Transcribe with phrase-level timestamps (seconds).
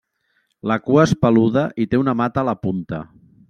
[0.71, 3.07] La cua és peluda i té una mata a la punta.